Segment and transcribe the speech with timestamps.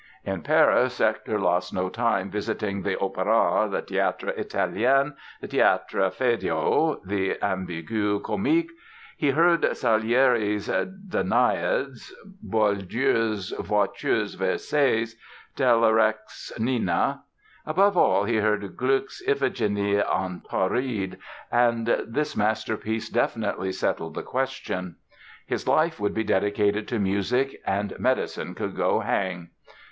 [0.25, 6.99] In Paris Hector lost no time visiting the Opéra, the Théâtre Italien, the Théâtre Feydeau,
[7.05, 8.71] the Ambigu Comique.
[9.15, 12.11] He heard Salieri's "Danaides",
[12.43, 15.13] Boieldieu's "Voitures Versées",
[15.55, 17.21] Dalayrac's "Nina".
[17.67, 21.17] Above all, he heard Gluck's "Iphigénie en Tauride",
[21.51, 24.95] and this masterpiece definitely settled the question.
[25.45, 29.49] His life would be dedicated to music and medicine could go hang!